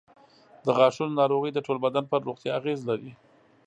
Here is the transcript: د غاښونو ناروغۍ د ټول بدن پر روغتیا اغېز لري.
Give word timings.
د 0.65 0.67
غاښونو 0.77 1.17
ناروغۍ 1.21 1.51
د 1.53 1.59
ټول 1.65 1.77
بدن 1.85 2.03
پر 2.11 2.19
روغتیا 2.27 2.51
اغېز 2.59 2.79
لري. 2.89 3.11